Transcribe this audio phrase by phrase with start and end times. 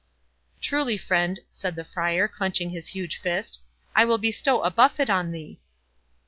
[0.61, 3.61] "Truly, friend," said the Friar, clenching his huge fist,
[3.95, 5.59] "I will bestow a buffet on thee."